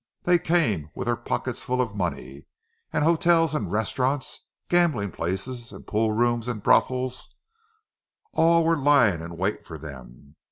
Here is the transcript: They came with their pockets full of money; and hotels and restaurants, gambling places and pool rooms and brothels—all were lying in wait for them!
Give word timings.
They 0.23 0.39
came 0.39 0.89
with 0.95 1.05
their 1.05 1.15
pockets 1.15 1.63
full 1.63 1.79
of 1.79 1.95
money; 1.95 2.47
and 2.91 3.03
hotels 3.03 3.53
and 3.53 3.71
restaurants, 3.71 4.47
gambling 4.67 5.11
places 5.11 5.71
and 5.71 5.85
pool 5.85 6.11
rooms 6.11 6.47
and 6.47 6.63
brothels—all 6.63 8.63
were 8.63 8.77
lying 8.77 9.21
in 9.21 9.37
wait 9.37 9.63
for 9.67 9.77
them! 9.77 10.37